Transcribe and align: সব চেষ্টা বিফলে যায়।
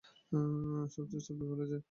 সব 0.89 1.05
চেষ্টা 1.11 1.31
বিফলে 1.33 1.65
যায়। 1.65 1.79